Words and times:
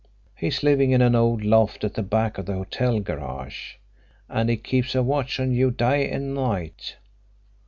He's 0.35 0.63
living 0.63 0.89
in 0.93 1.03
an 1.03 1.13
old 1.13 1.43
loft 1.45 1.83
at 1.83 1.93
the 1.93 2.01
back 2.01 2.39
of 2.39 2.47
the 2.47 2.53
hotel 2.53 2.99
garage, 3.01 3.75
and 4.27 4.49
he 4.49 4.57
keeps 4.57 4.95
a 4.95 5.03
watch 5.03 5.39
on 5.39 5.51
you 5.51 5.69
day 5.69 6.09
and 6.09 6.33
night. 6.33 6.95